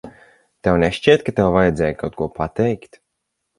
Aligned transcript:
Tev 0.67 0.79
nešķiet, 0.83 1.25
ka 1.27 1.35
tev 1.41 1.51
vajadzēja 1.57 1.99
kaut 2.01 2.19
ko 2.25 2.31
pateikt? 2.41 3.01